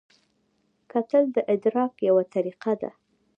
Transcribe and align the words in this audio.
کتل 0.91 1.23
د 1.35 1.37
ادراک 1.53 1.93
یوه 2.07 2.23
طریقه 2.33 2.73
ده 2.81 2.91